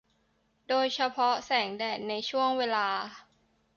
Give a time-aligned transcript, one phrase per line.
[0.67, 2.87] โดยเฉพาะแสงแดดในช่วงเวลา